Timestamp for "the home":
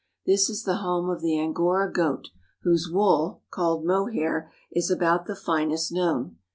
0.63-1.11